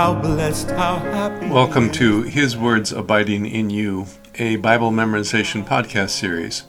How 0.00 0.14
blessed, 0.14 0.70
how 0.70 0.96
happy. 0.96 1.50
Welcome 1.50 1.92
to 1.92 2.22
His 2.22 2.56
Words 2.56 2.90
Abiding 2.90 3.44
in 3.44 3.68
You, 3.68 4.06
a 4.36 4.56
Bible 4.56 4.90
memorization 4.90 5.62
podcast 5.62 6.08
series. 6.08 6.62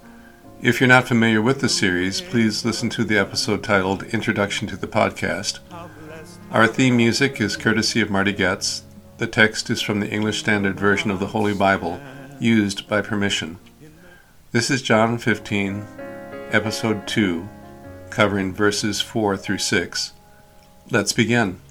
If 0.62 0.82
you're 0.82 0.90
not 0.90 1.08
familiar 1.08 1.42
with 1.42 1.62
the 1.62 1.70
series, 1.70 2.20
please 2.20 2.66
listen 2.66 2.90
to 2.90 3.06
the 3.06 3.18
episode 3.18 3.64
titled 3.64 4.04
Introduction 4.04 4.68
to 4.68 4.76
the 4.76 4.86
Podcast. 4.86 5.60
Our 6.52 6.68
theme 6.68 6.98
music 6.98 7.40
is 7.40 7.56
courtesy 7.56 8.02
of 8.02 8.10
Marty 8.10 8.34
Goetz. 8.34 8.84
The 9.18 9.28
text 9.28 9.70
is 9.70 9.82
from 9.82 10.02
the 10.02 10.10
English 10.10 10.42
Standard 10.42 10.78
Version 10.78 11.10
of 11.10 11.22
the 11.22 11.28
Holy 11.28 11.54
Bible, 11.54 12.02
used 12.38 12.86
by 12.90 13.00
permission. 13.00 13.60
This 14.52 14.70
is 14.70 14.82
John 14.82 15.18
15, 15.18 15.88
Episode 16.52 17.08
2, 17.08 17.48
covering 18.10 18.54
verses 18.54 19.00
4 19.00 19.38
through 19.38 19.60
6. 19.60 20.12
Let's 20.92 21.14
begin. 21.14 21.62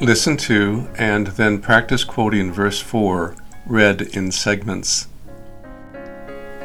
Listen 0.00 0.36
to 0.36 0.88
and 0.96 1.26
then 1.26 1.60
practice 1.60 2.04
quoting 2.04 2.52
verse 2.52 2.80
4, 2.80 3.34
read 3.66 4.00
in 4.00 4.30
segments. 4.30 5.08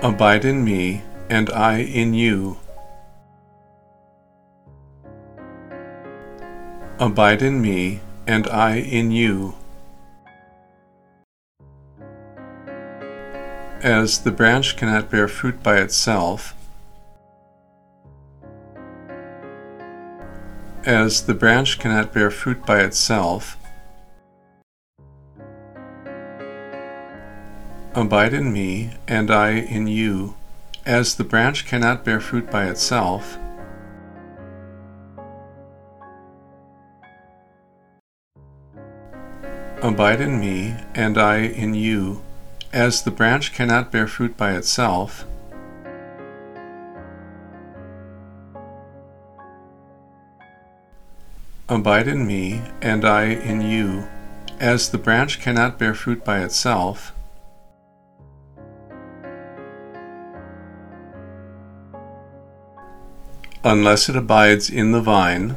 Abide 0.03 0.45
in 0.45 0.63
me, 0.63 1.01
and 1.31 1.49
I 1.49 1.77
in 1.79 2.13
you. 2.13 2.59
Abide 6.99 7.41
in 7.41 7.59
me, 7.59 8.01
and 8.27 8.47
I 8.49 8.75
in 8.75 9.09
you. 9.09 9.55
As 13.81 14.19
the 14.19 14.31
branch 14.31 14.77
cannot 14.77 15.09
bear 15.09 15.27
fruit 15.27 15.63
by 15.63 15.77
itself, 15.77 16.53
as 20.85 21.25
the 21.25 21.33
branch 21.33 21.79
cannot 21.79 22.13
bear 22.13 22.29
fruit 22.29 22.65
by 22.65 22.81
itself, 22.81 23.57
abide 27.93 28.33
in 28.33 28.51
me, 28.51 28.91
and 29.07 29.31
I 29.31 29.51
in 29.51 29.87
you. 29.87 30.35
As 30.85 31.15
the 31.15 31.23
branch 31.23 31.65
cannot 31.65 32.03
bear 32.03 32.19
fruit 32.19 32.51
by 32.51 32.65
itself, 32.65 33.37
Abide 39.83 40.21
in 40.21 40.39
me, 40.39 40.75
and 40.95 41.17
I 41.17 41.39
in 41.39 41.73
you. 41.73 42.21
As 42.71 43.01
the 43.01 43.11
branch 43.11 43.53
cannot 43.53 43.91
bear 43.91 44.07
fruit 44.07 44.37
by 44.37 44.53
itself, 44.53 45.25
Abide 51.69 52.09
in 52.09 52.27
me, 52.27 52.61
and 52.81 53.05
I 53.05 53.23
in 53.23 53.61
you. 53.61 54.07
As 54.59 54.89
the 54.89 54.97
branch 54.97 55.39
cannot 55.39 55.79
bear 55.79 55.93
fruit 55.93 56.23
by 56.23 56.43
itself, 56.43 57.13
unless 63.63 64.09
it 64.09 64.15
abides 64.17 64.69
in 64.69 64.91
the 64.91 65.01
vine, 65.01 65.55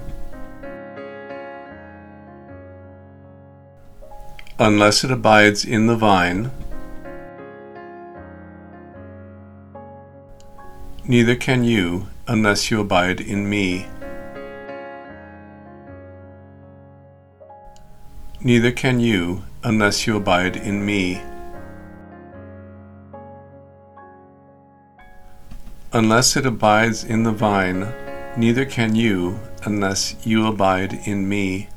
unless 4.60 5.02
it 5.02 5.10
abides 5.10 5.64
in 5.64 5.86
the 5.86 5.96
vine, 5.96 6.52
neither 11.04 11.34
can 11.34 11.64
you 11.64 12.06
unless 12.28 12.70
you 12.70 12.80
abide 12.80 13.20
in 13.20 13.50
me. 13.50 13.86
Neither 18.46 18.70
can 18.70 19.00
you 19.00 19.42
unless 19.64 20.06
you 20.06 20.16
abide 20.16 20.56
in 20.56 20.86
me. 20.86 21.20
Unless 25.92 26.36
it 26.36 26.46
abides 26.46 27.02
in 27.02 27.24
the 27.24 27.32
vine, 27.32 27.92
neither 28.36 28.64
can 28.64 28.94
you 28.94 29.40
unless 29.64 30.14
you 30.24 30.46
abide 30.46 30.92
in 31.06 31.28
me. 31.28 31.68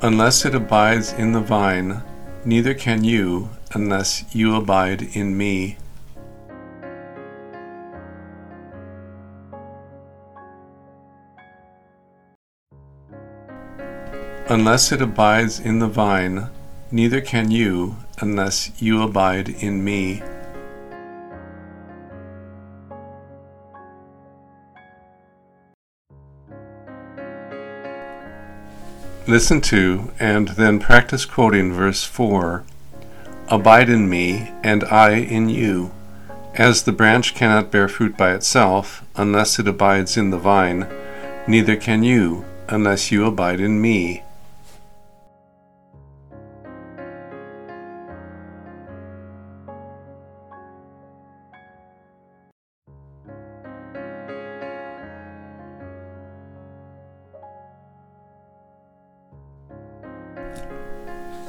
Unless 0.00 0.46
it 0.46 0.54
abides 0.54 1.12
in 1.12 1.32
the 1.32 1.42
vine, 1.42 2.02
neither 2.46 2.72
can 2.72 3.04
you 3.04 3.50
unless 3.74 4.24
you 4.34 4.56
abide 4.56 5.02
in 5.14 5.36
me. 5.36 5.76
Unless 14.50 14.92
it 14.92 15.02
abides 15.02 15.60
in 15.60 15.78
the 15.78 15.88
vine, 15.88 16.48
neither 16.90 17.20
can 17.20 17.50
you 17.50 17.96
unless 18.18 18.70
you 18.80 19.02
abide 19.02 19.50
in 19.50 19.84
me. 19.84 20.22
Listen 29.26 29.60
to 29.60 30.10
and 30.18 30.48
then 30.48 30.78
practice 30.78 31.26
quoting 31.26 31.74
verse 31.74 32.04
4 32.04 32.64
Abide 33.48 33.90
in 33.90 34.08
me, 34.08 34.50
and 34.62 34.82
I 34.84 35.10
in 35.16 35.50
you. 35.50 35.90
As 36.54 36.84
the 36.84 36.92
branch 36.92 37.34
cannot 37.34 37.70
bear 37.70 37.86
fruit 37.86 38.16
by 38.16 38.32
itself 38.32 39.04
unless 39.14 39.58
it 39.58 39.68
abides 39.68 40.16
in 40.16 40.30
the 40.30 40.38
vine, 40.38 40.88
neither 41.46 41.76
can 41.76 42.02
you 42.02 42.46
unless 42.70 43.12
you 43.12 43.26
abide 43.26 43.60
in 43.60 43.82
me. 43.82 44.22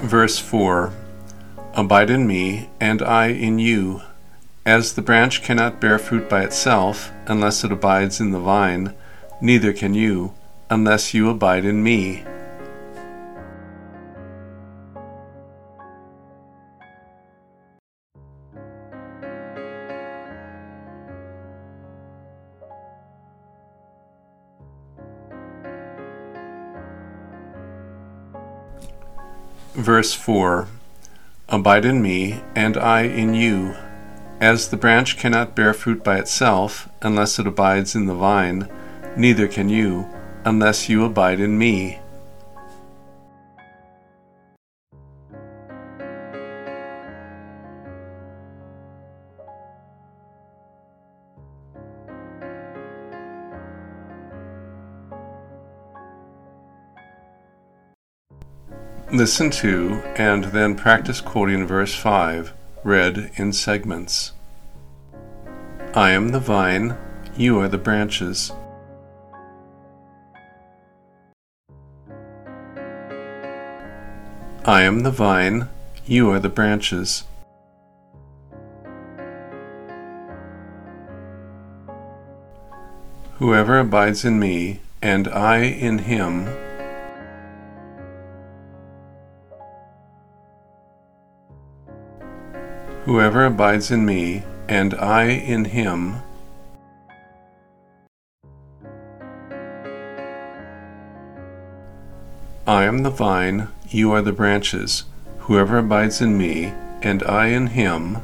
Verse 0.01 0.39
4 0.39 0.93
Abide 1.73 2.09
in 2.09 2.27
me, 2.27 2.69
and 2.79 3.01
I 3.01 3.27
in 3.27 3.59
you. 3.59 4.01
As 4.65 4.93
the 4.93 5.01
branch 5.01 5.41
cannot 5.41 5.79
bear 5.79 5.97
fruit 5.97 6.29
by 6.29 6.43
itself 6.43 7.11
unless 7.27 7.63
it 7.63 7.71
abides 7.71 8.19
in 8.19 8.31
the 8.31 8.39
vine, 8.39 8.93
neither 9.41 9.73
can 9.73 9.93
you 9.93 10.33
unless 10.69 11.13
you 11.13 11.29
abide 11.29 11.65
in 11.65 11.83
me. 11.83 12.23
Verse 29.99 30.13
4 30.13 30.65
Abide 31.49 31.83
in 31.83 32.01
me, 32.01 32.41
and 32.55 32.77
I 32.77 33.01
in 33.01 33.33
you. 33.33 33.75
As 34.39 34.69
the 34.69 34.77
branch 34.77 35.17
cannot 35.17 35.57
bear 35.57 35.73
fruit 35.73 36.05
by 36.05 36.19
itself 36.19 36.87
unless 37.01 37.37
it 37.37 37.45
abides 37.45 37.95
in 37.95 38.05
the 38.05 38.13
vine, 38.13 38.69
neither 39.17 39.45
can 39.45 39.67
you 39.67 40.07
unless 40.45 40.87
you 40.87 41.03
abide 41.03 41.41
in 41.41 41.57
me. 41.57 41.99
Listen 59.19 59.49
to 59.49 60.01
and 60.15 60.45
then 60.45 60.75
practice 60.75 61.19
quoting 61.19 61.67
verse 61.67 61.93
5, 61.93 62.53
read 62.85 63.31
in 63.35 63.51
segments. 63.51 64.31
I 65.93 66.11
am 66.11 66.29
the 66.29 66.39
vine, 66.39 66.95
you 67.35 67.59
are 67.59 67.67
the 67.67 67.77
branches. 67.77 68.53
I 74.63 74.83
am 74.83 75.01
the 75.01 75.11
vine, 75.11 75.67
you 76.05 76.29
are 76.29 76.39
the 76.39 76.47
branches. 76.47 77.25
Whoever 83.33 83.79
abides 83.79 84.23
in 84.23 84.39
me, 84.39 84.79
and 85.01 85.27
I 85.27 85.63
in 85.63 85.97
him, 85.97 86.47
Whoever 93.09 93.43
abides 93.43 93.89
in 93.89 94.05
me, 94.05 94.43
and 94.67 94.93
I 94.93 95.23
in 95.23 95.65
him. 95.65 96.17
I 102.67 102.83
am 102.83 102.99
the 102.99 103.09
vine, 103.09 103.69
you 103.89 104.11
are 104.11 104.21
the 104.21 104.31
branches. 104.31 105.05
Whoever 105.39 105.79
abides 105.79 106.21
in 106.21 106.37
me, 106.37 106.71
and 107.01 107.23
I 107.23 107.47
in 107.47 107.65
him, 107.65 108.19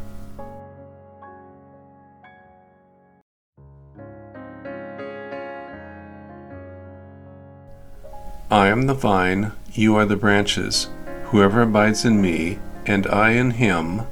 I 8.52 8.68
am 8.68 8.86
the 8.86 8.94
vine, 8.94 9.52
you 9.74 9.96
are 9.96 10.06
the 10.06 10.16
branches. 10.16 10.90
Whoever 11.32 11.64
abides 11.64 12.06
in 12.06 12.22
me, 12.22 12.60
and 12.86 13.08
I 13.08 13.32
in 13.32 13.50
him, 13.50 14.04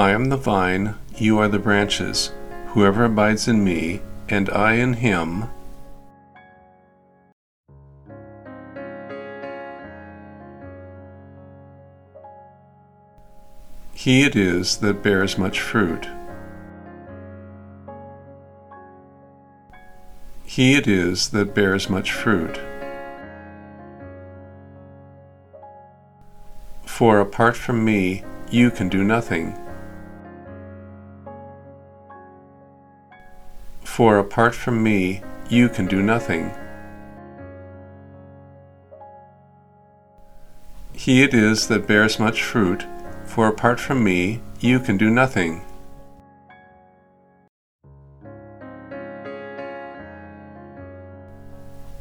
I 0.00 0.12
am 0.12 0.30
the 0.30 0.38
vine, 0.38 0.94
you 1.18 1.38
are 1.40 1.48
the 1.48 1.58
branches. 1.58 2.32
Whoever 2.68 3.04
abides 3.04 3.48
in 3.48 3.62
me, 3.62 4.00
and 4.30 4.48
I 4.48 4.76
in 4.76 4.94
him, 4.94 5.44
he 13.92 14.22
it 14.22 14.34
is 14.36 14.78
that 14.78 15.02
bears 15.02 15.36
much 15.36 15.60
fruit. 15.60 16.08
He 20.46 20.76
it 20.76 20.86
is 20.88 21.28
that 21.28 21.54
bears 21.54 21.90
much 21.90 22.10
fruit. 22.10 22.58
For 26.86 27.20
apart 27.20 27.54
from 27.54 27.84
me, 27.84 28.24
you 28.50 28.70
can 28.70 28.88
do 28.88 29.04
nothing. 29.04 29.54
For 34.00 34.16
apart 34.16 34.54
from 34.54 34.82
me, 34.82 35.20
you 35.50 35.68
can 35.68 35.86
do 35.86 36.02
nothing. 36.02 36.54
He 40.94 41.22
it 41.22 41.34
is 41.34 41.68
that 41.68 41.86
bears 41.86 42.18
much 42.18 42.42
fruit, 42.42 42.86
for 43.26 43.46
apart 43.46 43.78
from 43.78 44.02
me, 44.02 44.40
you 44.58 44.80
can 44.80 44.96
do 44.96 45.10
nothing. 45.10 45.60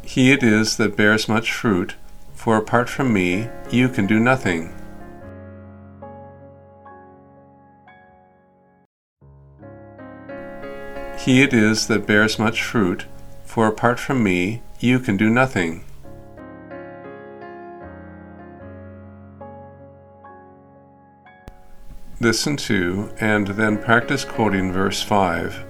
He 0.02 0.32
it 0.32 0.42
is 0.42 0.78
that 0.78 0.96
bears 0.96 1.28
much 1.28 1.52
fruit, 1.52 1.96
for 2.34 2.56
apart 2.56 2.88
from 2.88 3.12
me, 3.12 3.50
you 3.72 3.90
can 3.90 4.08
do 4.08 4.22
nothing. 4.22 4.79
He 11.20 11.42
it 11.42 11.54
is 11.54 11.88
that 11.88 12.08
bears 12.08 12.40
much 12.40 12.64
fruit, 12.64 13.06
for 13.44 13.68
apart 13.68 14.00
from 14.00 14.24
me, 14.24 14.62
you 14.80 15.00
can 15.00 15.18
do 15.18 15.30
nothing. 15.30 15.84
Listen 22.22 22.56
to 22.56 23.12
and 23.20 23.48
then 23.48 23.78
practice 23.78 24.24
quoting 24.24 24.72
verse 24.72 25.02
5. 25.04 25.66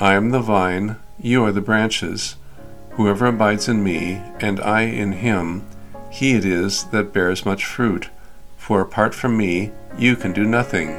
I 0.00 0.14
am 0.14 0.30
the 0.30 0.40
vine, 0.40 0.96
you 1.20 1.44
are 1.44 1.52
the 1.52 1.60
branches. 1.60 2.34
Whoever 2.94 3.26
abides 3.26 3.68
in 3.68 3.84
me, 3.84 4.20
and 4.40 4.58
I 4.60 4.82
in 4.82 5.12
him, 5.12 5.64
he 6.10 6.34
it 6.34 6.44
is 6.44 6.84
that 6.90 7.12
bears 7.12 7.46
much 7.46 7.64
fruit, 7.64 8.10
for 8.56 8.80
apart 8.80 9.14
from 9.14 9.36
me, 9.36 9.70
you 9.96 10.16
can 10.16 10.32
do 10.32 10.44
nothing. 10.44 10.98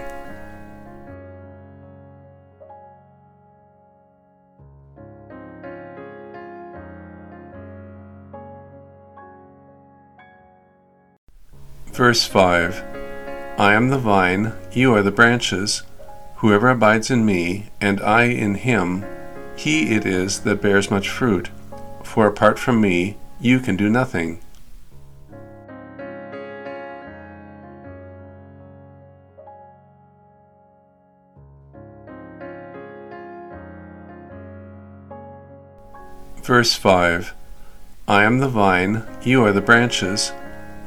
Verse 11.96 12.28
5 12.28 12.84
I 13.58 13.74
am 13.74 13.88
the 13.88 13.98
vine, 13.98 14.52
you 14.74 14.94
are 14.94 15.02
the 15.02 15.12
branches. 15.12 15.84
Whoever 16.40 16.68
abides 16.68 17.10
in 17.10 17.26
me, 17.26 17.68
and 17.80 18.02
I 18.02 18.24
in 18.24 18.56
him, 18.56 19.06
he 19.56 19.96
it 19.96 20.06
is 20.06 20.42
that 20.42 20.62
bears 20.62 20.92
much 20.92 21.08
fruit. 21.08 21.50
For 22.04 22.28
apart 22.28 22.60
from 22.60 22.82
me, 22.82 23.16
you 23.40 23.62
can 23.62 23.78
do 23.78 23.90
nothing. 23.90 24.42
Verse 36.44 36.74
5 36.74 37.34
I 38.10 38.24
am 38.26 38.40
the 38.40 38.50
vine, 38.50 39.04
you 39.24 39.46
are 39.46 39.54
the 39.54 39.62
branches. 39.62 40.34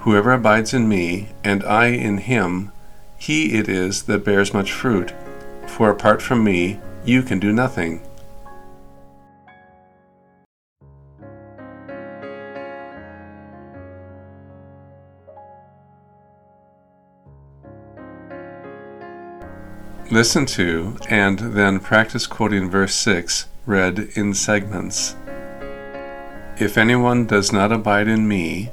Whoever 0.01 0.33
abides 0.33 0.73
in 0.73 0.89
me, 0.89 1.29
and 1.43 1.65
I 1.65 1.87
in 1.89 2.19
him, 2.19 2.73
he 3.19 3.55
it 3.55 3.69
is 3.69 4.05
that 4.05 4.25
bears 4.25 4.55
much 4.55 4.73
fruit. 4.73 5.13
For 5.67 5.91
apart 5.91 6.23
from 6.23 6.45
me, 6.45 6.81
you 7.05 7.23
can 7.23 7.41
do 7.41 7.53
nothing. 7.53 8.01
Listen 20.11 20.47
to 20.47 20.97
and 21.11 21.39
then 21.39 21.81
practice 21.81 22.27
quoting 22.27 22.71
verse 22.71 22.95
6, 22.95 23.47
read 23.67 24.09
in 24.15 24.33
segments. 24.33 25.17
If 26.59 26.79
anyone 26.79 27.27
does 27.27 27.53
not 27.53 27.73
abide 27.73 28.09
in 28.09 28.27
me, 28.27 28.73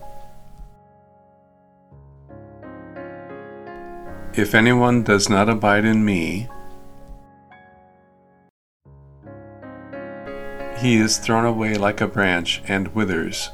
If 4.38 4.54
anyone 4.54 5.04
does 5.04 5.30
not 5.30 5.48
abide 5.48 5.86
in 5.86 6.04
me, 6.04 6.50
he 10.78 10.98
is 10.98 11.18
thrown 11.18 11.46
away 11.46 11.76
like 11.76 12.02
a 12.02 12.08
branch 12.08 12.62
and 12.68 12.90
withers. 12.90 13.50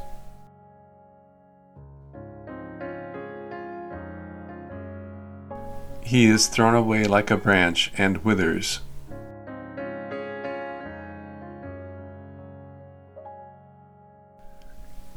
He 6.01 6.25
is 6.25 6.47
thrown 6.47 6.73
away 6.73 7.03
like 7.03 7.29
a 7.29 7.37
branch 7.37 7.91
and 7.95 8.17
withers. 8.25 8.79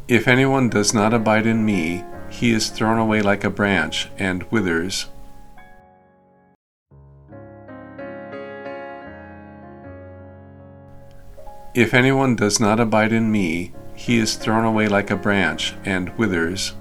If 0.09 0.29
anyone 0.29 0.69
does 0.69 0.93
not 0.93 1.15
abide 1.15 1.47
in 1.47 1.65
me, 1.65 2.05
he 2.29 2.53
is 2.53 2.69
thrown 2.69 2.99
away 2.99 3.23
like 3.23 3.45
a 3.45 3.51
branch 3.51 4.11
and 4.19 4.43
withers. 4.51 5.07
If 11.75 11.93
anyone 11.93 12.37
does 12.37 12.61
not 12.61 12.79
abide 12.79 13.13
in 13.13 13.33
me, 13.33 13.73
he 13.97 14.19
is 14.19 14.37
thrown 14.37 14.65
away 14.65 14.87
like 14.87 15.11
a 15.11 15.17
branch 15.17 15.75
and 15.85 16.17
withers. 16.17 16.73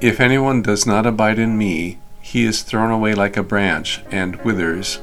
If 0.00 0.18
anyone 0.18 0.62
does 0.62 0.84
not 0.84 1.06
abide 1.06 1.38
in 1.38 1.56
me, 1.56 2.00
he 2.20 2.44
is 2.44 2.62
thrown 2.62 2.90
away 2.90 3.14
like 3.14 3.36
a 3.36 3.42
branch 3.44 4.02
and 4.10 4.34
withers. 4.44 5.00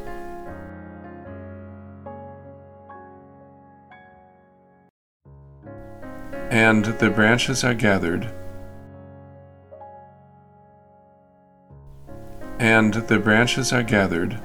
And 6.49 6.83
the 6.83 7.09
branches 7.09 7.63
are 7.63 7.73
gathered, 7.73 8.29
and 12.61 12.93
the 12.93 13.17
branches 13.17 13.73
are 13.73 13.81
gathered, 13.81 14.39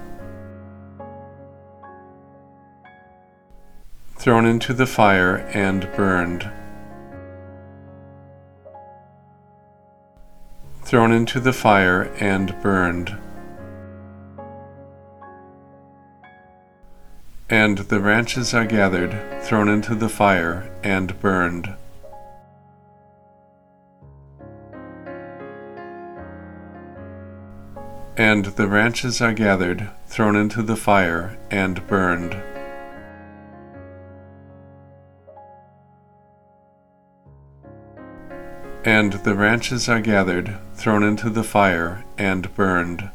thrown 4.17 4.47
into 4.47 4.73
the 4.73 4.87
fire, 4.87 5.37
and 5.53 5.87
burned. 5.95 6.51
Thrown 10.83 11.13
into 11.13 11.41
the 11.41 11.53
fire 11.53 12.05
and 12.19 12.57
burned. 12.63 13.19
And 17.51 17.77
the 17.77 18.01
branches 18.01 18.55
are 18.55 18.65
gathered, 18.65 19.43
thrown 19.43 19.69
into 19.69 19.95
the 19.95 20.09
fire, 20.09 20.73
and 20.83 21.21
burned. 21.21 21.75
and 28.17 28.47
the 28.47 28.67
branches 28.67 29.21
are 29.21 29.35
gathered, 29.35 29.91
thrown 30.07 30.37
into 30.37 30.63
the 30.63 30.77
fire, 30.77 31.37
and 31.51 31.87
burned. 31.87 32.35
And 38.85 39.13
the 39.13 39.35
branches 39.35 39.89
are 39.89 40.01
gathered, 40.01 40.57
thrown 40.75 41.03
into 41.03 41.29
the 41.29 41.45
fire, 41.45 42.05
and 42.17 42.55
burned. 42.55 43.11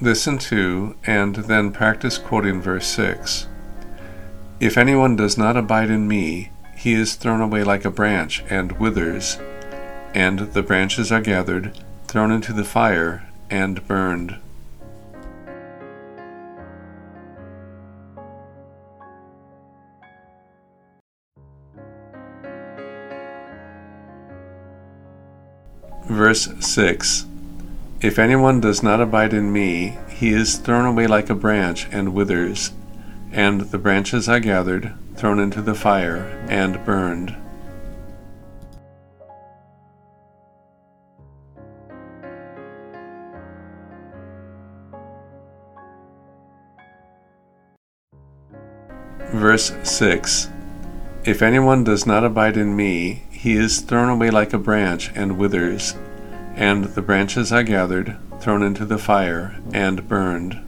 Listen 0.00 0.38
to 0.38 0.94
and 1.06 1.36
then 1.36 1.72
practice 1.72 2.16
quoting 2.16 2.62
verse 2.62 2.86
6. 2.86 3.48
If 4.60 4.78
anyone 4.78 5.16
does 5.16 5.36
not 5.36 5.56
abide 5.56 5.90
in 5.90 6.06
me, 6.08 6.50
he 6.76 6.92
is 6.92 7.14
thrown 7.14 7.40
away 7.40 7.64
like 7.64 7.84
a 7.84 7.90
branch 7.90 8.44
and 8.50 8.72
withers, 8.72 9.38
and 10.14 10.38
the 10.52 10.62
branches 10.62 11.10
are 11.10 11.22
gathered, 11.22 11.76
thrown 12.06 12.30
into 12.30 12.52
the 12.52 12.64
fire, 12.64 13.28
and 13.50 13.86
burned. 13.88 14.36
Verse 26.04 26.48
6 26.60 27.26
If 28.00 28.18
anyone 28.18 28.60
does 28.60 28.82
not 28.82 29.00
abide 29.00 29.32
in 29.32 29.52
me, 29.52 29.98
he 30.08 30.30
is 30.30 30.56
thrown 30.56 30.84
away 30.84 31.06
like 31.06 31.30
a 31.30 31.34
branch 31.34 31.88
and 31.90 32.14
withers, 32.14 32.72
and 33.32 33.62
the 33.62 33.78
branches 33.78 34.28
are 34.28 34.40
gathered, 34.40 34.92
thrown 35.16 35.38
into 35.38 35.62
the 35.62 35.74
fire, 35.74 36.24
and 36.48 36.84
burned. 36.84 37.34
Verse 49.32 49.72
6 49.82 50.48
If 51.24 51.42
anyone 51.42 51.84
does 51.84 52.06
not 52.06 52.24
abide 52.24 52.56
in 52.56 52.76
me, 52.76 53.24
he 53.30 53.54
is 53.54 53.80
thrown 53.80 54.08
away 54.08 54.30
like 54.30 54.52
a 54.52 54.58
branch 54.58 55.10
and 55.14 55.38
withers, 55.38 55.94
and 56.54 56.84
the 56.84 57.02
branches 57.02 57.52
are 57.52 57.62
gathered, 57.62 58.16
thrown 58.40 58.62
into 58.62 58.84
the 58.84 58.98
fire, 58.98 59.56
and 59.72 60.08
burned. 60.08 60.65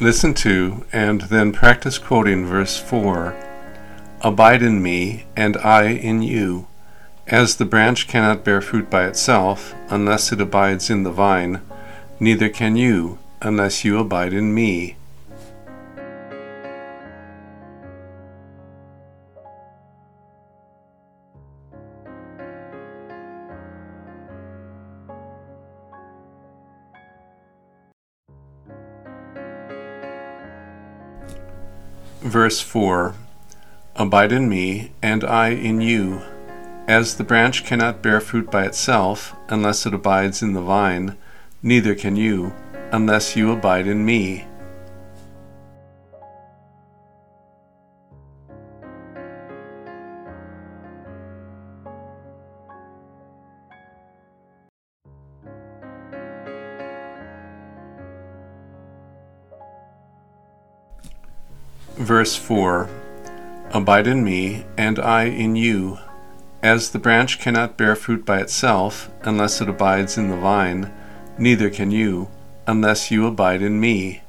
Listen 0.00 0.32
to 0.32 0.84
and 0.92 1.22
then 1.22 1.50
practice 1.50 1.98
quoting 1.98 2.46
verse 2.46 2.78
4 2.78 3.34
Abide 4.20 4.62
in 4.62 4.80
me, 4.80 5.24
and 5.36 5.56
I 5.56 5.88
in 5.88 6.22
you. 6.22 6.68
As 7.26 7.56
the 7.56 7.64
branch 7.64 8.06
cannot 8.06 8.44
bear 8.44 8.60
fruit 8.60 8.88
by 8.88 9.06
itself, 9.06 9.74
unless 9.88 10.30
it 10.30 10.40
abides 10.40 10.88
in 10.88 11.02
the 11.02 11.10
vine, 11.10 11.62
neither 12.20 12.48
can 12.48 12.76
you, 12.76 13.18
unless 13.42 13.84
you 13.84 13.98
abide 13.98 14.32
in 14.32 14.54
me. 14.54 14.94
Verse 32.28 32.60
4 32.60 33.14
Abide 33.96 34.32
in 34.32 34.50
me, 34.50 34.92
and 35.00 35.24
I 35.24 35.48
in 35.48 35.80
you. 35.80 36.20
As 36.86 37.16
the 37.16 37.24
branch 37.24 37.64
cannot 37.64 38.02
bear 38.02 38.20
fruit 38.20 38.50
by 38.50 38.66
itself, 38.66 39.34
unless 39.48 39.86
it 39.86 39.94
abides 39.94 40.42
in 40.42 40.52
the 40.52 40.60
vine, 40.60 41.16
neither 41.62 41.94
can 41.94 42.16
you, 42.16 42.52
unless 42.92 43.34
you 43.34 43.50
abide 43.50 43.86
in 43.86 44.04
me. 44.04 44.44
Verse 61.98 62.36
4 62.36 62.88
Abide 63.72 64.06
in 64.06 64.22
me, 64.22 64.64
and 64.76 65.00
I 65.00 65.24
in 65.24 65.56
you. 65.56 65.98
As 66.62 66.90
the 66.90 66.98
branch 67.00 67.40
cannot 67.40 67.76
bear 67.76 67.96
fruit 67.96 68.24
by 68.24 68.38
itself, 68.38 69.10
unless 69.22 69.60
it 69.60 69.68
abides 69.68 70.16
in 70.16 70.30
the 70.30 70.36
vine, 70.36 70.92
neither 71.38 71.68
can 71.68 71.90
you, 71.90 72.28
unless 72.68 73.10
you 73.10 73.26
abide 73.26 73.62
in 73.62 73.80
me. 73.80 74.22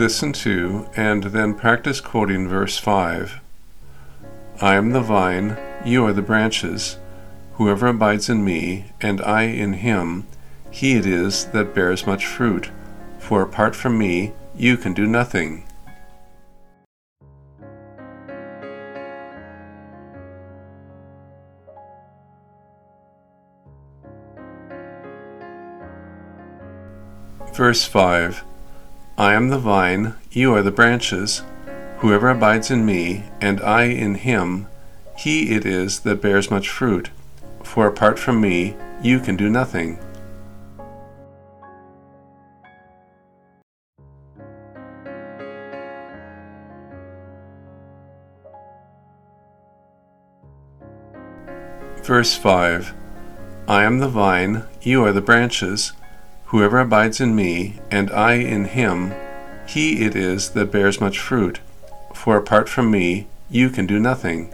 Listen 0.00 0.32
to 0.32 0.88
and 0.96 1.24
then 1.24 1.52
practice 1.52 2.00
quoting 2.00 2.48
verse 2.48 2.78
5. 2.78 3.38
I 4.62 4.74
am 4.76 4.92
the 4.92 5.02
vine, 5.02 5.58
you 5.84 6.06
are 6.06 6.14
the 6.14 6.22
branches. 6.22 6.96
Whoever 7.56 7.88
abides 7.88 8.30
in 8.30 8.42
me, 8.42 8.92
and 9.02 9.20
I 9.20 9.42
in 9.42 9.74
him, 9.74 10.26
he 10.70 10.96
it 10.96 11.04
is 11.04 11.44
that 11.48 11.74
bears 11.74 12.06
much 12.06 12.24
fruit. 12.24 12.70
For 13.18 13.42
apart 13.42 13.76
from 13.76 13.98
me, 13.98 14.32
you 14.56 14.78
can 14.78 14.94
do 14.94 15.06
nothing. 15.06 15.64
Verse 27.52 27.84
5 27.84 28.44
I 29.20 29.34
am 29.34 29.50
the 29.50 29.58
vine, 29.58 30.14
you 30.30 30.54
are 30.54 30.62
the 30.62 30.70
branches. 30.70 31.42
Whoever 31.98 32.30
abides 32.30 32.70
in 32.70 32.86
me, 32.86 33.24
and 33.38 33.60
I 33.60 33.82
in 33.82 34.14
him, 34.14 34.66
he 35.14 35.54
it 35.54 35.66
is 35.66 36.00
that 36.00 36.22
bears 36.22 36.50
much 36.50 36.70
fruit. 36.70 37.10
For 37.62 37.86
apart 37.86 38.18
from 38.18 38.40
me, 38.40 38.76
you 39.02 39.20
can 39.20 39.36
do 39.36 39.50
nothing. 39.50 39.98
Verse 52.02 52.34
5 52.34 52.94
I 53.68 53.84
am 53.84 53.98
the 53.98 54.08
vine, 54.08 54.64
you 54.80 55.04
are 55.04 55.12
the 55.12 55.20
branches. 55.20 55.92
Whoever 56.50 56.80
abides 56.80 57.20
in 57.20 57.36
me, 57.36 57.78
and 57.92 58.10
I 58.10 58.32
in 58.32 58.64
him, 58.64 59.14
he 59.68 60.04
it 60.04 60.16
is 60.16 60.50
that 60.50 60.72
bears 60.72 61.00
much 61.00 61.20
fruit. 61.20 61.60
For 62.12 62.36
apart 62.36 62.68
from 62.68 62.90
me, 62.90 63.28
you 63.48 63.70
can 63.70 63.86
do 63.86 64.00
nothing. 64.00 64.52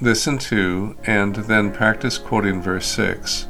Listen 0.00 0.38
to 0.38 0.96
and 1.04 1.34
then 1.34 1.72
practice 1.72 2.16
quoting 2.16 2.62
verse 2.62 2.86
6. 2.86 3.48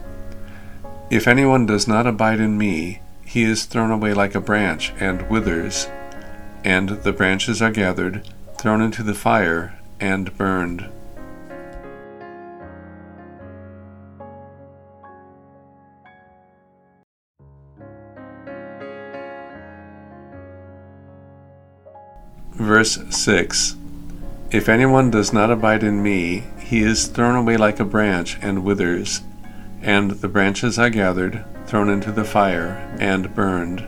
If 1.11 1.28
anyone 1.28 1.66
does 1.66 1.87
not 1.87 2.06
abide 2.06 2.40
in 2.40 2.56
me, 2.56 3.02
he 3.26 3.42
is 3.42 3.66
thrown 3.66 3.90
away 3.90 4.14
like 4.14 4.35
a 4.35 4.40
branch 4.40 4.94
and 4.99 5.28
withers 5.28 5.87
and 6.64 6.90
the 7.02 7.12
branches 7.12 7.62
are 7.62 7.71
gathered, 7.71 8.26
thrown 8.59 8.81
into 8.81 9.02
the 9.02 9.14
fire, 9.14 9.79
and 9.99 10.37
burned. 10.37 10.88
Verse 22.55 22.99
6 23.09 23.76
If 24.50 24.69
anyone 24.69 25.11
does 25.11 25.33
not 25.33 25.50
abide 25.50 25.83
in 25.83 26.02
me, 26.02 26.45
he 26.59 26.83
is 26.83 27.07
thrown 27.07 27.35
away 27.35 27.57
like 27.57 27.81
a 27.81 27.85
branch 27.85 28.38
and 28.43 28.62
withers, 28.64 29.23
and 29.81 30.11
the 30.11 30.29
branches 30.29 30.79
are 30.79 30.90
gathered, 30.90 31.45
thrown 31.67 31.88
into 31.88 32.12
the 32.12 32.25
fire, 32.25 32.95
and 33.00 33.35
burned. 33.35 33.87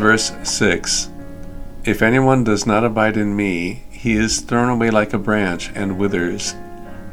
Verse 0.00 0.32
6 0.44 1.10
If 1.84 2.00
anyone 2.00 2.42
does 2.42 2.64
not 2.64 2.84
abide 2.84 3.18
in 3.18 3.36
me, 3.36 3.82
he 3.90 4.14
is 4.14 4.40
thrown 4.40 4.70
away 4.70 4.90
like 4.90 5.12
a 5.12 5.18
branch 5.18 5.70
and 5.74 5.98
withers, 5.98 6.54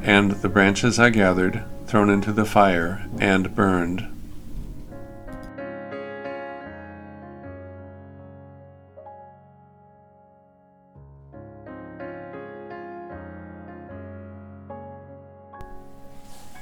and 0.02 0.32
the 0.32 0.48
branches 0.48 0.98
are 0.98 1.10
gathered, 1.10 1.66
thrown 1.86 2.10
into 2.10 2.32
the 2.32 2.46
fire, 2.46 3.06
and 3.20 3.54
burned. 3.54 4.08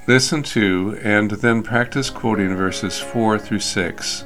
Listen 0.07 0.41
to 0.41 0.99
and 1.03 1.29
then 1.29 1.61
practice 1.61 2.09
quoting 2.09 2.55
verses 2.55 2.99
4 2.99 3.37
through 3.37 3.59
6. 3.59 4.25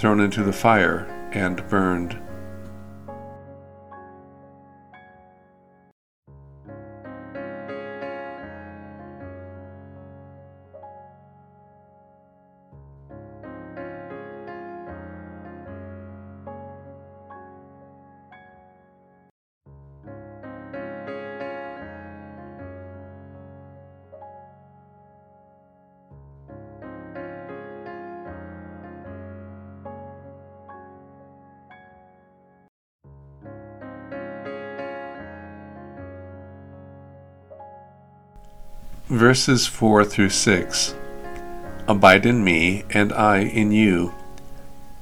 thrown 0.00 0.18
into 0.18 0.42
the 0.42 0.52
fire, 0.52 1.06
and 1.32 1.68
burned. 1.68 2.18
Verses 39.10 39.66
4 39.66 40.04
through 40.04 40.28
6 40.28 40.94
Abide 41.88 42.24
in 42.26 42.44
me, 42.44 42.84
and 42.90 43.12
I 43.12 43.38
in 43.38 43.72
you. 43.72 44.14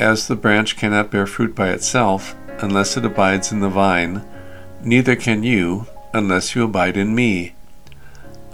As 0.00 0.26
the 0.26 0.34
branch 0.34 0.78
cannot 0.78 1.10
bear 1.10 1.26
fruit 1.26 1.54
by 1.54 1.68
itself, 1.68 2.34
unless 2.60 2.96
it 2.96 3.04
abides 3.04 3.52
in 3.52 3.60
the 3.60 3.68
vine, 3.68 4.24
neither 4.82 5.14
can 5.14 5.42
you, 5.42 5.88
unless 6.14 6.54
you 6.54 6.64
abide 6.64 6.96
in 6.96 7.14
me. 7.14 7.52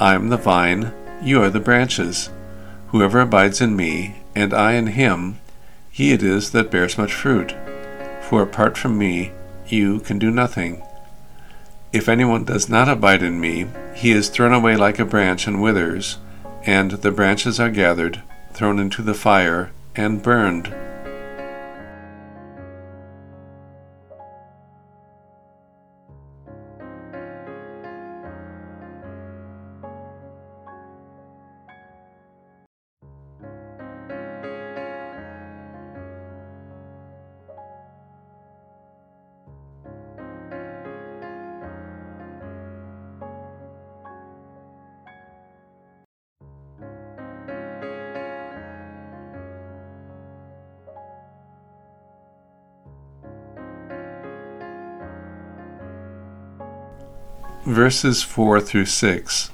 I 0.01 0.17
am 0.17 0.29
the 0.29 0.37
vine, 0.37 0.93
you 1.23 1.41
are 1.41 1.51
the 1.51 1.61
branches. 1.61 2.31
Whoever 2.89 3.21
abides 3.21 3.61
in 3.61 3.77
me, 3.77 4.25
and 4.35 4.53
I 4.53 4.73
in 4.73 4.89
him, 4.89 5.39
he 5.89 6.11
it 6.11 6.25
is 6.25 6.51
that 6.51 6.73
bears 6.73 6.99
much 6.99 7.15
fruit. 7.15 7.55
For 8.23 8.43
apart 8.43 8.77
from 8.77 8.99
me, 8.99 9.31
you 9.69 10.01
can 10.01 10.19
do 10.19 10.33
nothing. 10.33 10.83
If 11.93 12.09
anyone 12.09 12.43
does 12.43 12.69
not 12.69 12.89
abide 12.89 13.23
in 13.23 13.41
me, 13.41 13.69
he 13.95 14.11
is 14.11 14.29
thrown 14.29 14.53
away 14.53 14.77
like 14.77 14.99
a 14.99 15.05
branch 15.05 15.47
and 15.47 15.63
withers, 15.63 16.19
and 16.67 16.91
the 16.91 17.11
branches 17.11 17.61
are 17.61 17.71
gathered, 17.71 18.23
thrown 18.53 18.79
into 18.79 19.03
the 19.03 19.15
fire, 19.15 19.71
and 19.95 20.23
burned. 20.23 20.75
Verses 57.67 58.23
4 58.23 58.61
through 58.61 58.85
6 58.85 59.51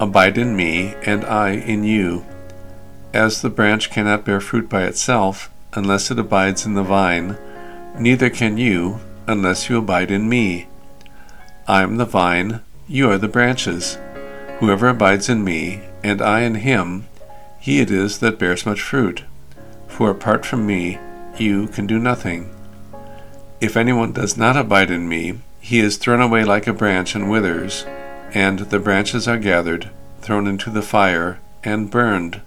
Abide 0.00 0.38
in 0.38 0.56
me, 0.56 0.94
and 1.04 1.22
I 1.22 1.50
in 1.50 1.84
you. 1.84 2.24
As 3.12 3.42
the 3.42 3.50
branch 3.50 3.90
cannot 3.90 4.24
bear 4.24 4.40
fruit 4.40 4.70
by 4.70 4.84
itself, 4.84 5.50
unless 5.74 6.10
it 6.10 6.18
abides 6.18 6.64
in 6.64 6.72
the 6.72 6.82
vine, 6.82 7.36
neither 7.98 8.30
can 8.30 8.56
you, 8.56 9.00
unless 9.26 9.68
you 9.68 9.76
abide 9.76 10.10
in 10.10 10.30
me. 10.30 10.68
I 11.68 11.82
am 11.82 11.98
the 11.98 12.06
vine, 12.06 12.62
you 12.88 13.10
are 13.10 13.18
the 13.18 13.28
branches. 13.28 13.98
Whoever 14.60 14.88
abides 14.88 15.28
in 15.28 15.44
me, 15.44 15.82
and 16.02 16.22
I 16.22 16.40
in 16.40 16.54
him, 16.54 17.06
he 17.58 17.80
it 17.80 17.90
is 17.90 18.20
that 18.20 18.38
bears 18.38 18.64
much 18.64 18.80
fruit. 18.80 19.24
For 19.88 20.08
apart 20.08 20.46
from 20.46 20.66
me, 20.66 20.98
you 21.36 21.68
can 21.68 21.86
do 21.86 21.98
nothing. 21.98 22.48
If 23.60 23.76
anyone 23.76 24.12
does 24.12 24.38
not 24.38 24.56
abide 24.56 24.90
in 24.90 25.06
me, 25.06 25.40
he 25.60 25.78
is 25.78 25.96
thrown 25.96 26.20
away 26.20 26.44
like 26.44 26.66
a 26.66 26.72
branch 26.72 27.14
and 27.14 27.30
withers, 27.30 27.84
and 28.32 28.58
the 28.58 28.78
branches 28.78 29.28
are 29.28 29.38
gathered, 29.38 29.90
thrown 30.20 30.46
into 30.46 30.70
the 30.70 30.82
fire, 30.82 31.38
and 31.62 31.90
burned. 31.90 32.40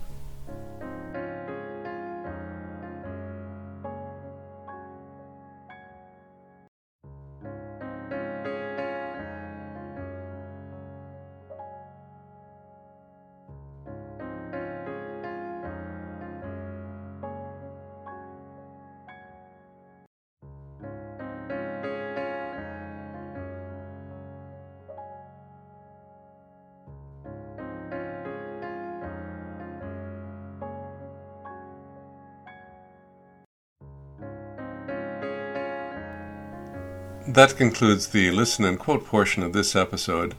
That 37.33 37.57
concludes 37.57 38.09
the 38.09 38.29
listen 38.29 38.63
and 38.63 38.77
quote 38.77 39.07
portion 39.07 39.41
of 39.41 39.53
this 39.53 39.75
episode. 39.75 40.35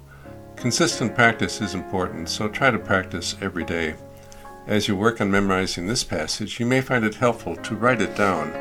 Consistent 0.55 1.17
practice 1.17 1.61
is 1.61 1.75
important, 1.75 2.29
so 2.29 2.47
try 2.47 2.71
to 2.71 2.79
practice 2.79 3.35
every 3.41 3.65
day. 3.65 3.97
As 4.69 4.87
you 4.87 4.95
work 4.95 5.21
on 5.21 5.29
memorizing 5.29 5.89
this 5.89 6.05
passage, 6.05 6.61
you 6.61 6.67
may 6.67 6.81
find 6.81 7.05
it 7.05 7.17
helpful 7.17 7.57
to 7.57 7.75
write 7.75 8.01
it 8.01 8.15
down. 8.15 8.53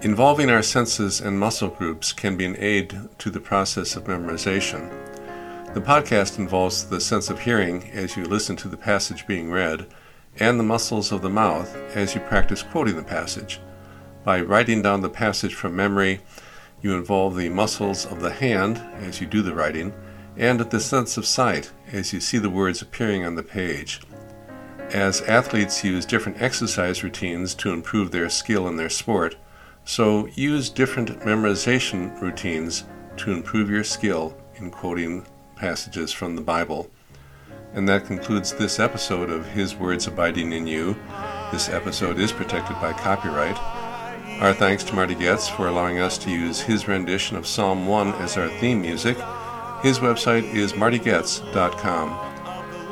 Involving 0.00 0.50
our 0.50 0.64
senses 0.64 1.20
and 1.20 1.38
muscle 1.38 1.68
groups 1.68 2.12
can 2.12 2.36
be 2.36 2.44
an 2.44 2.56
aid 2.58 2.98
to 3.18 3.30
the 3.30 3.38
process 3.38 3.94
of 3.94 4.04
memorization. 4.04 4.90
The 5.74 5.80
podcast 5.80 6.40
involves 6.40 6.86
the 6.86 7.00
sense 7.00 7.30
of 7.30 7.38
hearing 7.38 7.88
as 7.92 8.16
you 8.16 8.24
listen 8.24 8.56
to 8.56 8.68
the 8.68 8.76
passage 8.76 9.28
being 9.28 9.48
read, 9.48 9.86
and 10.40 10.58
the 10.58 10.64
muscles 10.64 11.12
of 11.12 11.22
the 11.22 11.30
mouth 11.30 11.72
as 11.94 12.16
you 12.16 12.20
practice 12.22 12.64
quoting 12.64 12.96
the 12.96 13.04
passage. 13.04 13.60
By 14.24 14.40
writing 14.40 14.82
down 14.82 15.02
the 15.02 15.08
passage 15.08 15.54
from 15.54 15.76
memory, 15.76 16.20
you 16.82 16.96
involve 16.96 17.36
the 17.36 17.48
muscles 17.48 18.04
of 18.04 18.20
the 18.20 18.32
hand 18.32 18.78
as 18.96 19.20
you 19.20 19.26
do 19.26 19.40
the 19.40 19.54
writing, 19.54 19.92
and 20.36 20.60
the 20.60 20.80
sense 20.80 21.16
of 21.16 21.26
sight 21.26 21.70
as 21.92 22.12
you 22.12 22.20
see 22.20 22.38
the 22.38 22.50
words 22.50 22.82
appearing 22.82 23.24
on 23.24 23.34
the 23.34 23.42
page. 23.42 24.00
As 24.90 25.22
athletes 25.22 25.84
use 25.84 26.04
different 26.04 26.42
exercise 26.42 27.02
routines 27.02 27.54
to 27.56 27.72
improve 27.72 28.10
their 28.10 28.28
skill 28.28 28.68
in 28.68 28.76
their 28.76 28.90
sport, 28.90 29.36
so 29.84 30.26
use 30.34 30.68
different 30.68 31.20
memorization 31.20 32.20
routines 32.20 32.84
to 33.16 33.32
improve 33.32 33.70
your 33.70 33.84
skill 33.84 34.36
in 34.56 34.70
quoting 34.70 35.26
passages 35.56 36.12
from 36.12 36.36
the 36.36 36.42
Bible. 36.42 36.90
And 37.74 37.88
that 37.88 38.06
concludes 38.06 38.52
this 38.52 38.78
episode 38.78 39.30
of 39.30 39.46
His 39.46 39.74
Words 39.74 40.06
Abiding 40.06 40.52
in 40.52 40.66
You. 40.66 40.96
This 41.50 41.68
episode 41.68 42.18
is 42.18 42.32
protected 42.32 42.76
by 42.80 42.92
copyright. 42.92 43.81
Our 44.42 44.52
thanks 44.52 44.82
to 44.84 44.94
Marty 44.96 45.14
Goetz 45.14 45.48
for 45.48 45.68
allowing 45.68 46.00
us 46.00 46.18
to 46.18 46.28
use 46.28 46.60
his 46.60 46.88
rendition 46.88 47.36
of 47.36 47.46
Psalm 47.46 47.86
1 47.86 48.14
as 48.14 48.36
our 48.36 48.48
theme 48.48 48.80
music. 48.80 49.16
His 49.84 50.00
website 50.00 50.52
is 50.52 50.72
martygoetz.com. 50.72 52.08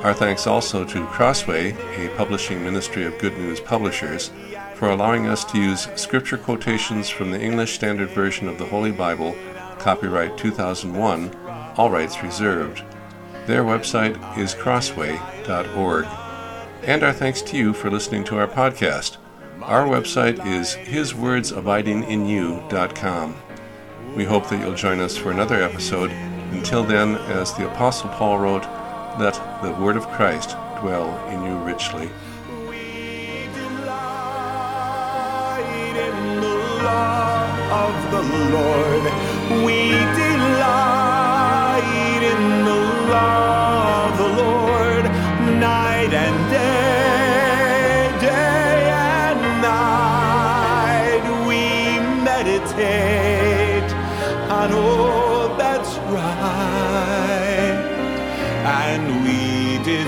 Our 0.05 0.15
thanks 0.15 0.47
also 0.47 0.85
to 0.85 1.07
Crossway, 1.07 1.73
a 1.97 2.17
publishing 2.17 2.63
ministry 2.63 3.05
of 3.05 3.19
Good 3.19 3.37
News 3.37 3.59
Publishers, 3.59 4.31
for 4.77 4.91
allowing 4.91 5.27
us 5.27 5.45
to 5.47 5.59
use 5.59 5.89
scripture 5.97 6.39
quotations 6.39 7.09
from 7.09 7.33
the 7.33 7.41
English 7.41 7.75
Standard 7.75 8.11
Version 8.11 8.47
of 8.47 8.57
the 8.57 8.67
Holy 8.67 8.93
Bible, 8.93 9.35
copyright 9.81 10.39
2001, 10.39 11.35
all 11.77 11.91
rights 11.91 12.23
reserved. 12.23 12.85
Their 13.49 13.65
website 13.65 14.39
is 14.39 14.55
crossway.org. 14.55 16.07
And 16.85 17.03
our 17.03 17.13
thanks 17.13 17.43
to 17.43 17.57
you 17.57 17.73
for 17.73 17.91
listening 17.91 18.23
to 18.27 18.39
our 18.39 18.47
podcast. 18.47 19.17
Our 19.63 19.87
website 19.87 20.45
is 20.47 20.75
hiswordsabidinginyou.com. 20.75 23.37
We 24.17 24.25
hope 24.25 24.49
that 24.49 24.59
you'll 24.59 24.75
join 24.75 25.01
us 25.01 25.19
for 25.19 25.31
another 25.31 25.63
episode. 25.63 26.11
Until 26.53 26.83
then, 26.83 27.17
as 27.17 27.53
the 27.55 27.71
Apostle 27.71 28.09
Paul 28.11 28.39
wrote, 28.39 28.65
let 29.19 29.35
the 29.63 29.73
word 29.73 29.97
of 29.99 30.09
Christ 30.09 30.57
dwell 30.81 31.11
in 31.29 31.45
you 31.45 31.59
richly. 31.59 32.09
We 32.69 33.49
delight 33.55 35.63
in 35.95 36.41
the 36.41 36.57
law 36.83 37.87
of 37.87 37.95
the 38.11 38.23
Lord. 38.57 39.05
We 39.65 39.91
delight 40.17 42.23
in 42.23 42.65
the 42.65 42.81
law 43.13 43.60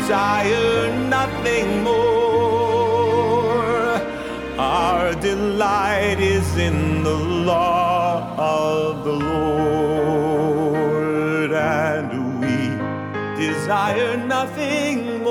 desire 0.03 0.91
nothing 1.09 1.85
more. 1.85 2.83
Our 4.59 5.15
delight 5.15 6.19
is 6.19 6.57
in 6.57 7.05
the 7.05 7.15
law 7.15 8.35
of 8.37 9.05
the 9.05 9.13
Lord, 9.93 10.73
and 11.53 12.41
we 12.41 12.57
desire 13.47 14.17
nothing 14.17 15.22